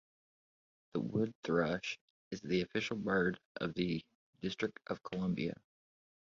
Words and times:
The 0.93 0.99
wood 0.99 1.31
thrush 1.43 1.99
is 2.31 2.41
the 2.41 2.63
official 2.63 2.97
bird 2.97 3.39
of 3.57 3.75
the 3.75 4.03
District 4.41 4.79
of 4.87 5.03
Columbia. 5.03 5.53